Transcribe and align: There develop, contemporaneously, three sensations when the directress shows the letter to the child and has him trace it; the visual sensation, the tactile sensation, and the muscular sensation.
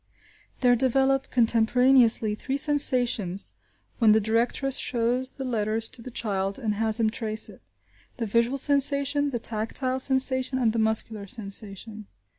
There 0.61 0.75
develop, 0.75 1.29
contemporaneously, 1.29 2.33
three 2.33 2.57
sensations 2.57 3.53
when 3.99 4.13
the 4.13 4.19
directress 4.19 4.77
shows 4.77 5.33
the 5.33 5.45
letter 5.45 5.79
to 5.79 6.01
the 6.01 6.09
child 6.09 6.57
and 6.57 6.73
has 6.73 6.99
him 6.99 7.11
trace 7.11 7.47
it; 7.49 7.61
the 8.17 8.25
visual 8.25 8.57
sensation, 8.57 9.29
the 9.29 9.37
tactile 9.37 9.99
sensation, 9.99 10.57
and 10.57 10.73
the 10.73 10.79
muscular 10.79 11.27
sensation. 11.27 12.07